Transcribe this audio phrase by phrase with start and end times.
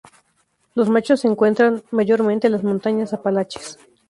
[0.73, 3.77] Los machos se encuentran mayormente en las Montañas Apalaches.